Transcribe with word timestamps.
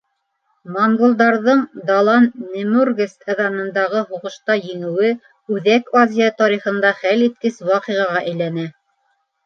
Монголдарҙың 0.77 1.61
Далан-нэмургес 1.89 3.13
ыҙанындағы 3.35 4.03
һуғышта 4.09 4.59
еңеүе 4.63 5.13
Үҙәк 5.59 5.97
Азия 6.05 6.35
тарихында 6.43 6.97
хәл 7.05 7.27
иткес 7.31 7.67
ваҡиғаға 7.73 8.29
әйләнә. 8.31 8.71